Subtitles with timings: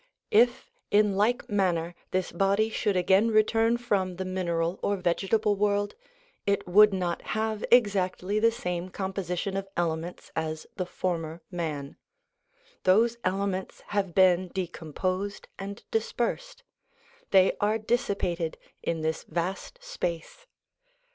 [0.31, 5.93] If, in like manner, this body should again return from the mineral or vegetable world,
[6.47, 11.97] it would not have exactly the same composition of elements as the former man;
[12.81, 16.63] those elements have been decomposed and dispersed;
[17.29, 20.47] they are dissipated in this vast space.